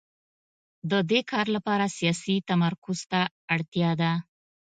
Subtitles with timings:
[0.91, 3.21] د دې کار لپاره سیاسي تمرکز ته
[3.55, 4.11] اړتیا ده.